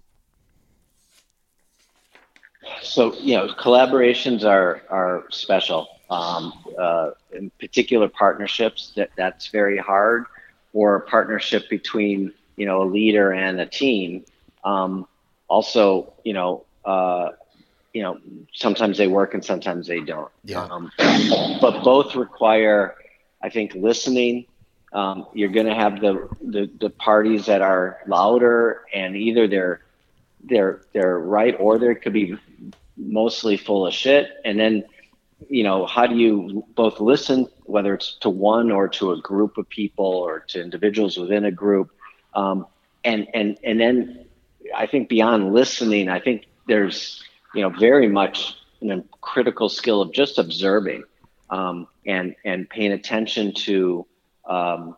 [2.83, 9.79] So you know, collaborations are are special um, uh, in particular partnerships that that's very
[9.79, 10.25] hard
[10.73, 14.25] or a partnership between you know a leader and a team.
[14.65, 15.07] Um,
[15.49, 17.31] also you know uh,
[17.93, 18.19] you know
[18.53, 20.31] sometimes they work and sometimes they don't.
[20.45, 20.65] Yeah.
[20.65, 20.91] Um,
[21.61, 22.97] but both require
[23.43, 24.47] i think listening.
[24.93, 29.81] Um, you're going to have the, the the parties that are louder and either they're
[30.45, 32.39] they're they're right or they could be
[32.97, 34.31] mostly full of shit.
[34.45, 34.85] And then
[35.49, 39.59] you know, how do you both listen, whether it's to one or to a group
[39.59, 41.91] of people or to individuals within a group,
[42.35, 42.67] um,
[43.05, 44.27] and and and then
[44.75, 47.23] I think beyond listening, I think there's
[47.55, 51.05] you know very much a critical skill of just observing
[51.51, 54.07] um, and and paying attention to
[54.49, 54.97] um,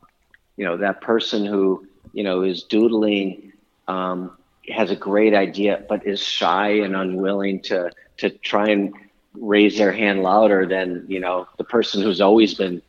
[0.56, 3.52] you know that person who you know is doodling
[3.88, 4.36] um,
[4.68, 8.94] has a great idea but is shy and unwilling to to try and
[9.40, 12.82] raise their hand louder than you know the person who's always been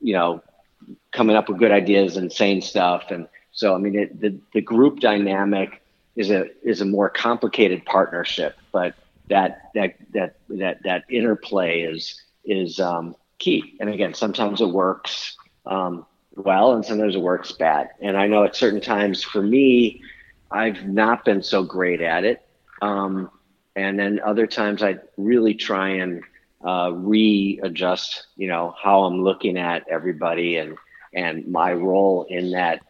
[0.00, 0.42] you know
[1.12, 4.60] coming up with good ideas and saying stuff and so i mean it, the, the
[4.60, 5.82] group dynamic
[6.16, 8.94] is a is a more complicated partnership but
[9.28, 13.76] that that that that that interplay is is um, key.
[13.80, 17.90] And again, sometimes it works um, well, and sometimes it works bad.
[18.00, 20.02] And I know at certain times for me,
[20.50, 22.46] I've not been so great at it.
[22.82, 23.30] Um,
[23.76, 26.24] and then other times I really try and
[26.66, 30.76] uh, readjust, you know, how I'm looking at everybody and
[31.12, 32.80] and my role in that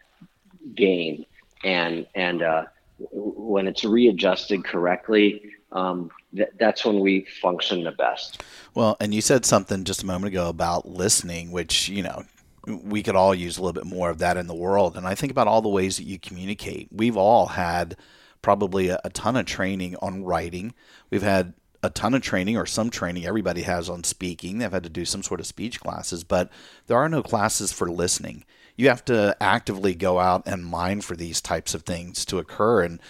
[0.75, 1.27] game.
[1.65, 2.65] And and uh,
[3.13, 8.43] when it's readjusted correctly, um, th- that's when we function the best.
[8.75, 12.23] Well, and you said something just a moment ago about listening, which you know
[12.67, 14.97] we could all use a little bit more of that in the world.
[14.97, 16.89] And I think about all the ways that you communicate.
[16.93, 17.97] We've all had
[18.43, 20.75] probably a, a ton of training on writing.
[21.11, 24.59] We've had a ton of training or some training everybody has on speaking.
[24.59, 26.51] They've had to do some sort of speech classes, but
[26.87, 28.45] there are no classes for listening.
[28.77, 32.83] You have to actively go out and mine for these types of things to occur.
[32.83, 33.01] And,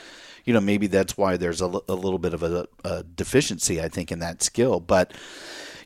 [0.45, 3.89] you know, maybe that's why there's a, a little bit of a, a, deficiency, I
[3.89, 4.79] think, in that skill.
[4.79, 5.13] But,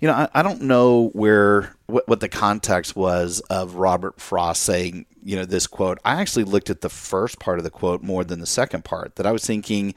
[0.01, 4.63] you know, I, I don't know where what, what the context was of Robert Frost
[4.63, 5.99] saying, you know, this quote.
[6.05, 9.17] I actually looked at the first part of the quote more than the second part.
[9.17, 9.95] That I was thinking,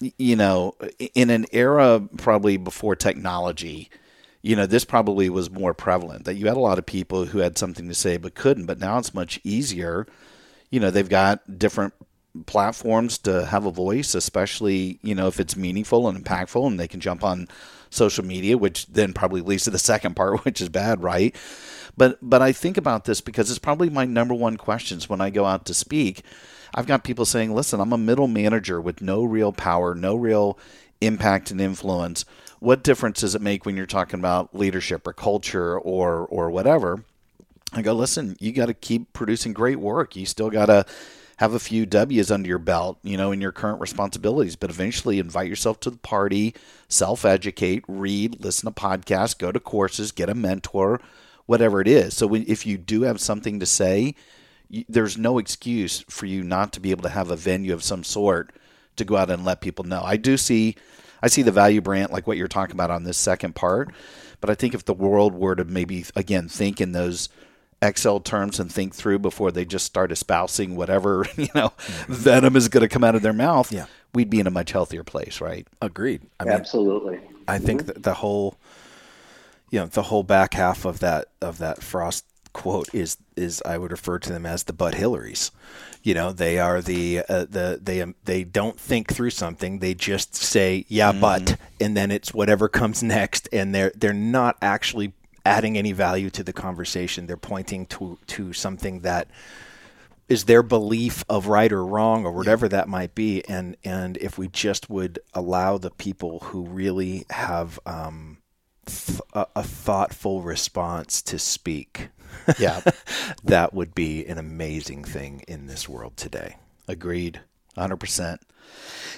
[0.00, 0.74] you know,
[1.14, 3.90] in an era probably before technology,
[4.42, 7.38] you know, this probably was more prevalent that you had a lot of people who
[7.38, 8.66] had something to say but couldn't.
[8.66, 10.06] But now it's much easier.
[10.70, 11.94] You know, they've got different
[12.46, 16.88] platforms to have a voice, especially, you know, if it's meaningful and impactful and they
[16.88, 17.46] can jump on
[17.92, 21.34] social media, which then probably leads to the second part, which is bad, right?
[21.96, 25.30] But but I think about this because it's probably my number one questions when I
[25.30, 26.22] go out to speak.
[26.74, 30.58] I've got people saying, "Listen, I'm a middle manager with no real power, no real
[31.00, 32.24] impact and influence.
[32.60, 37.04] What difference does it make when you're talking about leadership or culture or or whatever?"
[37.74, 40.16] I go, "Listen, you got to keep producing great work.
[40.16, 40.86] You still got to
[41.38, 45.18] have a few W's under your belt, you know, in your current responsibilities, but eventually
[45.18, 46.54] invite yourself to the party,
[46.88, 51.00] self educate, read, listen to podcasts, go to courses, get a mentor,
[51.46, 52.16] whatever it is.
[52.16, 54.14] So if you do have something to say,
[54.88, 58.04] there's no excuse for you not to be able to have a venue of some
[58.04, 58.52] sort
[58.96, 60.02] to go out and let people know.
[60.02, 60.76] I do see
[61.22, 63.92] I see the value brand like what you're talking about on this second part,
[64.40, 67.28] but I think if the world were to maybe again think in those
[67.82, 71.72] Excel terms and think through before they just start espousing whatever you know
[72.06, 73.72] venom is going to come out of their mouth.
[73.72, 73.86] Yeah.
[74.14, 75.66] we'd be in a much healthier place, right?
[75.80, 76.22] Agreed.
[76.38, 77.20] I mean, Absolutely.
[77.48, 78.00] I think mm-hmm.
[78.00, 78.56] the whole,
[79.70, 83.78] you know, the whole back half of that of that Frost quote is is I
[83.78, 85.50] would refer to them as the But Hillarys.
[86.02, 89.78] You know, they are the uh, the they um, they don't think through something.
[89.78, 91.20] They just say yeah, mm-hmm.
[91.20, 95.14] but, and then it's whatever comes next, and they're they're not actually
[95.44, 97.26] adding any value to the conversation.
[97.26, 99.28] They're pointing to to something that
[100.28, 103.44] is their belief of right or wrong or whatever that might be.
[103.48, 108.38] And and if we just would allow the people who really have um,
[108.86, 112.08] th- a, a thoughtful response to speak,
[112.58, 112.80] yeah,
[113.44, 116.56] that would be an amazing thing in this world today.
[116.88, 117.40] Agreed,
[117.76, 118.40] hundred percent.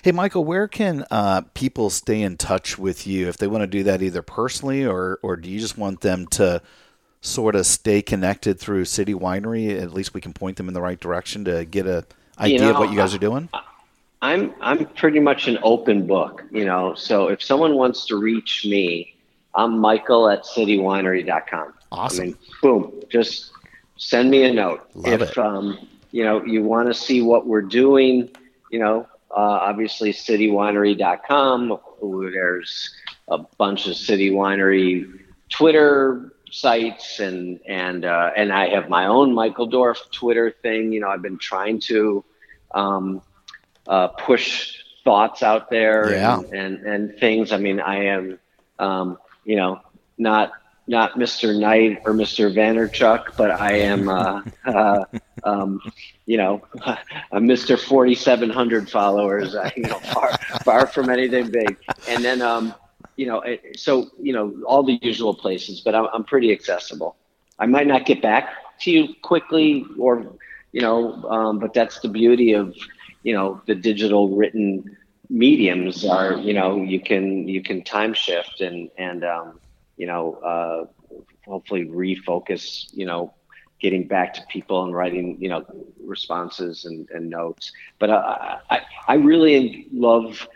[0.03, 3.67] Hey, Michael, where can uh, people stay in touch with you if they want to
[3.67, 6.61] do that either personally or, or do you just want them to
[7.23, 9.81] sort of stay connected through City Winery?
[9.81, 12.05] At least we can point them in the right direction to get a
[12.39, 13.49] idea you know, of what you guys are doing.
[14.23, 16.95] I'm I'm pretty much an open book, you know.
[16.95, 19.15] So if someone wants to reach me,
[19.55, 21.75] I'm Michael at citywinery.com.
[21.93, 22.21] Awesome.
[22.21, 23.53] I mean, boom, just
[23.97, 24.89] send me a note.
[24.95, 25.39] Love if it.
[25.39, 28.31] um, you know you want to see what we're doing,
[28.71, 31.79] you know, uh, obviously, citywinery.com.
[32.33, 32.95] There's
[33.29, 39.35] a bunch of City Winery Twitter sites, and and uh, and I have my own
[39.35, 40.93] Michael Dorf Twitter thing.
[40.93, 42.25] You know, I've been trying to
[42.75, 43.23] um,
[43.87, 46.39] uh, push thoughts out there yeah.
[46.39, 47.53] and, and, and things.
[47.53, 48.39] I mean, I am,
[48.79, 49.81] um, you know,
[50.19, 50.53] not
[50.87, 51.59] not Mr.
[51.59, 52.53] Knight or Mr.
[52.53, 55.05] Vaynerchuk, but I am, uh, uh,
[55.45, 55.81] um,
[56.27, 56.63] you know,
[57.33, 57.79] a Mr.
[57.79, 59.55] 4,700 followers.
[59.55, 60.33] I, you know, far
[60.65, 61.77] far from anything big.
[62.09, 62.75] And then, um,
[63.17, 63.43] you know,
[63.77, 67.17] so you know, all the usual places, but I'm, I'm pretty accessible.
[67.59, 70.37] I might not get back to you quickly, or
[70.73, 72.75] you know, um, but that's the beauty of
[73.23, 74.97] you know the digital written
[75.31, 79.59] mediums are you know you can you can time shift and and um,
[79.97, 81.15] you know, uh,
[81.47, 83.33] hopefully refocus, you know,
[83.81, 85.65] getting back to people and writing, you know,
[86.05, 87.73] responses and, and notes.
[87.99, 90.47] But I, I, I really love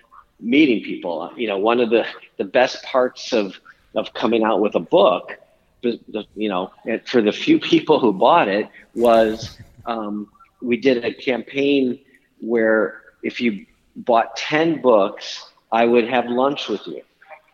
[0.41, 1.31] meeting people.
[1.37, 2.07] You know, one of the,
[2.39, 3.59] the best parts of,
[3.95, 5.37] of coming out with a book,
[5.83, 6.73] you know,
[7.05, 10.29] for the few people who bought it was um,
[10.61, 11.99] we did a campaign
[12.41, 13.67] where if you
[13.97, 17.03] bought 10 books I would have lunch with you.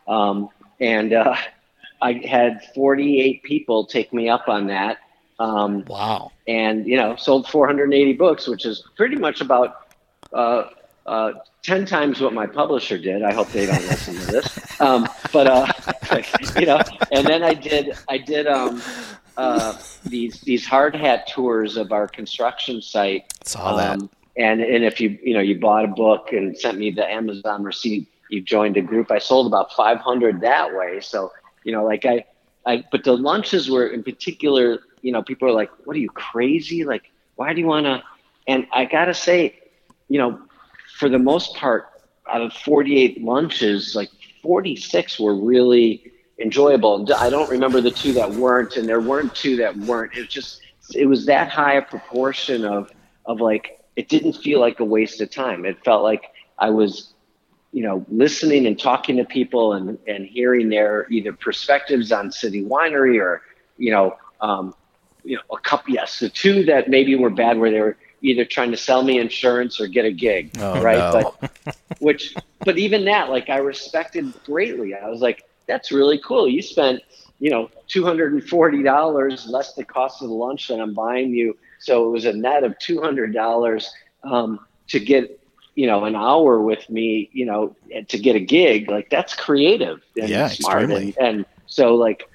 [0.06, 0.48] Um,
[0.80, 1.36] and uh,
[2.00, 4.98] I had 48 people take me up on that.
[5.38, 6.32] Um, wow.
[6.46, 9.88] And, you know, sold 480 books, which is pretty much about
[10.32, 10.64] uh,
[11.06, 11.32] uh,
[11.62, 13.22] 10 times what my publisher did.
[13.22, 14.80] I hope they don't listen to this.
[14.80, 15.72] Um, but, uh,
[16.58, 16.80] you know,
[17.10, 18.82] and then I did, I did um,
[19.36, 23.32] uh, these, these hard hat tours of our construction site.
[23.44, 24.00] Saw that.
[24.00, 27.08] Um, and, and if you, you know, you bought a book and sent me the
[27.08, 29.10] Amazon receipt, you joined a group.
[29.10, 31.00] I sold about 500 that way.
[31.00, 31.32] So,
[31.62, 32.24] you know, like I,
[32.66, 36.08] I, but the lunches were in particular, you know, people are like, what are you
[36.08, 36.82] crazy?
[36.82, 38.02] Like, why do you want to?
[38.48, 39.60] And I got to say,
[40.08, 40.40] you know,
[40.98, 41.88] for the most part,
[42.26, 44.08] out of 48 lunches, like
[44.42, 47.06] 46 were really enjoyable.
[47.18, 50.16] I don't remember the two that weren't, and there weren't two that weren't.
[50.16, 50.62] It just,
[50.94, 52.90] it was that high a proportion of,
[53.26, 55.66] of like, it didn't feel like a waste of time.
[55.66, 57.12] It felt like I was
[57.72, 62.64] you know, listening and talking to people and, and hearing their either perspectives on city
[62.64, 63.42] winery or,
[63.76, 64.72] you know, um,
[65.24, 68.44] you know, a couple, yes, the two that maybe were bad where they were either
[68.44, 70.98] trying to sell me insurance or get a gig, Oh, right?
[70.98, 71.12] no.
[71.12, 71.34] But
[71.98, 74.94] which, but even that, like, I respected greatly.
[74.94, 76.48] I was like, that's really cool.
[76.48, 77.00] You spent,
[77.38, 80.94] you know, two hundred and forty dollars less the cost of the lunch that I'm
[80.94, 81.56] buying you.
[81.80, 83.90] So it was a net of two hundred dollars
[84.22, 85.40] um, to get,
[85.74, 87.76] you know, an hour with me, you know,
[88.08, 88.90] to get a gig.
[88.90, 92.28] Like that's creative and Yeah, smart, and, and so like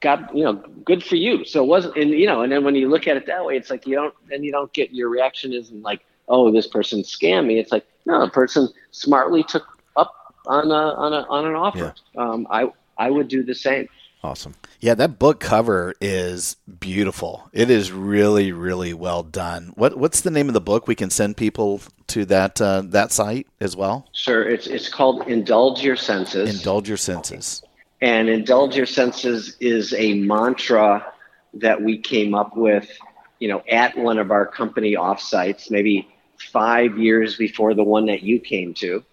[0.00, 0.54] God, you know,
[0.84, 1.44] good for you.
[1.44, 3.56] So it wasn't, and you know, and then when you look at it that way,
[3.56, 7.02] it's like you don't, then you don't get your reaction isn't like, oh, this person
[7.02, 7.58] scammed me.
[7.58, 9.66] It's like, no, the person smartly took
[9.96, 11.94] up on a on a on an offer.
[12.16, 13.88] Um, I I would do the same.
[14.22, 14.54] Awesome.
[14.80, 17.48] Yeah, that book cover is beautiful.
[17.54, 19.72] It is really, really well done.
[19.76, 20.86] What What's the name of the book?
[20.86, 24.08] We can send people to that uh, that site as well.
[24.12, 26.54] Sure, it's it's called Indulge Your Senses.
[26.54, 27.62] Indulge your senses.
[28.02, 31.12] And indulge your senses is a mantra
[31.54, 32.90] that we came up with,
[33.38, 38.22] you know, at one of our company offsites, maybe five years before the one that
[38.22, 39.04] you came to.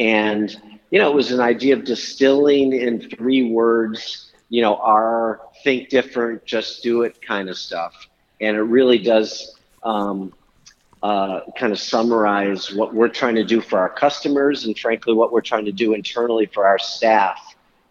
[0.00, 5.42] And, you know, it was an idea of distilling in three words, you know, our
[5.62, 8.08] think different, just do it kind of stuff.
[8.40, 10.32] And it really does um,
[11.02, 15.30] uh, kind of summarize what we're trying to do for our customers and, frankly, what
[15.30, 17.49] we're trying to do internally for our staff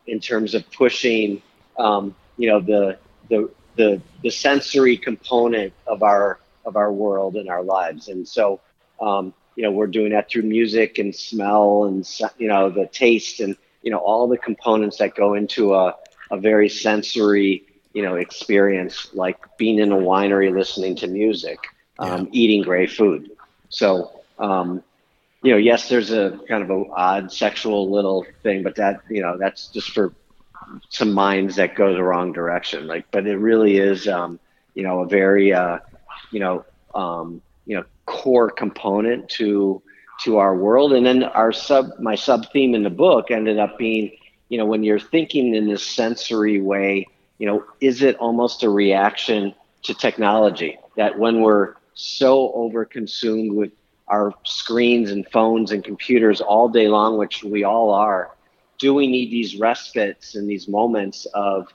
[0.09, 1.41] in terms of pushing,
[1.77, 2.97] um, you know, the,
[3.29, 8.09] the the the sensory component of our of our world and our lives.
[8.09, 8.59] And so,
[9.01, 12.07] um, you know, we're doing that through music and smell and
[12.37, 15.95] you know the taste and you know all the components that go into a
[16.31, 21.59] a very sensory you know experience, like being in a winery, listening to music,
[21.99, 23.31] um, eating great food.
[23.69, 24.11] So.
[24.39, 24.83] Um,
[25.41, 29.21] you know, yes, there's a kind of a odd sexual little thing, but that you
[29.21, 30.13] know, that's just for
[30.89, 32.87] some minds that go the wrong direction.
[32.87, 34.39] Like, but it really is, um,
[34.75, 35.79] you know, a very, uh,
[36.31, 39.81] you know, um, you know, core component to
[40.21, 40.93] to our world.
[40.93, 44.11] And then our sub, my sub theme in the book ended up being,
[44.49, 48.69] you know, when you're thinking in this sensory way, you know, is it almost a
[48.69, 53.71] reaction to technology that when we're so overconsumed with
[54.09, 58.31] our screens and phones and computers all day long, which we all are,
[58.79, 61.67] do we need these respites and these moments of,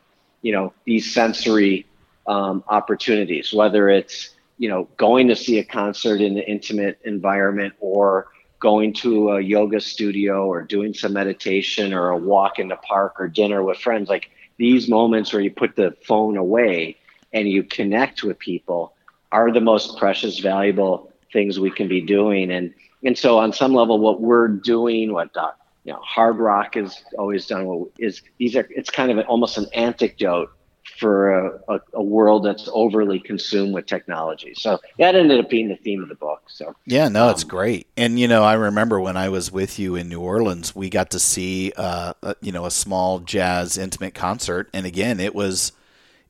[0.43, 1.87] you know, these sensory
[2.27, 7.75] um, opportunities, whether it's, you know, going to see a concert in an intimate environment
[7.81, 8.29] or
[8.59, 13.15] going to a yoga studio or doing some meditation or a walk in the park
[13.19, 16.97] or dinner with friends, like these moments where you put the phone away
[17.33, 18.95] and you connect with people
[19.33, 22.51] are the most precious, valuable things we can be doing.
[22.51, 22.73] And
[23.03, 25.51] and so on some level, what we're doing, what uh,
[25.85, 29.27] you know, Hard Rock has always done, what is these are it's kind of an,
[29.27, 30.51] almost an antidote
[30.99, 34.55] for a, a, a world that's overly consumed with technology.
[34.55, 36.43] So that ended up being the theme of the book.
[36.49, 37.87] So Yeah, no, it's great.
[37.97, 41.11] And you know, I remember when I was with you in New Orleans, we got
[41.11, 45.73] to see, uh, a, you know, a small jazz intimate concert, and again, it was,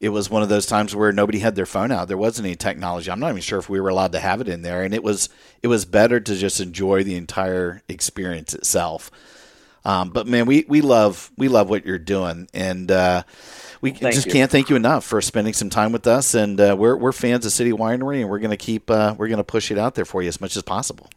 [0.05, 2.09] it was one of those times where nobody had their phone out.
[2.09, 3.11] There wasn't any technology.
[3.11, 5.03] I'm not even sure if we were allowed to have it in there, and it
[5.03, 5.31] was,
[5.63, 9.11] it was better to just enjoy the entire experience itself.
[9.83, 13.23] Um, but man, we, we love we love what you're doing, and uh,
[13.81, 14.33] we Thank just you.
[14.33, 16.35] can't thank you enough for spending some time with us.
[16.35, 19.45] And uh, we're we're fans of City Winery, and we're gonna keep uh, we're gonna
[19.45, 21.09] push it out there for you as much as possible.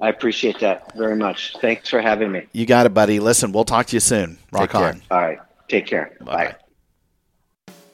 [0.00, 1.56] I appreciate that very much.
[1.60, 2.46] Thanks for having me.
[2.52, 3.18] You got it, buddy.
[3.18, 4.38] Listen, we'll talk to you soon.
[4.52, 4.88] Rock Take care.
[4.88, 5.02] on.
[5.10, 5.38] All right.
[5.68, 6.16] Take care.
[6.20, 6.67] Bye-bye.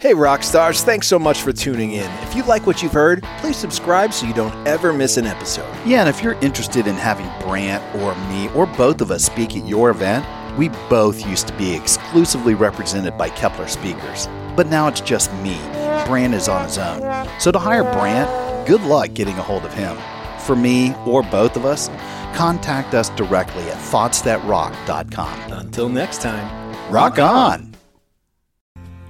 [0.05, 2.11] Hey, rock stars, thanks so much for tuning in.
[2.25, 5.75] If you like what you've heard, please subscribe so you don't ever miss an episode.
[5.87, 9.57] Yeah, and if you're interested in having Brant or me or both of us speak
[9.57, 10.27] at your event,
[10.59, 14.27] we both used to be exclusively represented by Keppler speakers.
[14.55, 15.59] But now it's just me.
[16.05, 17.01] Brant is on his own.
[17.41, 19.97] So to hire Brant, good luck getting a hold of him.
[20.39, 21.89] For me or both of us,
[22.37, 25.53] contact us directly at thoughtsthatrock.com.
[25.53, 27.74] Until next time, Rock on!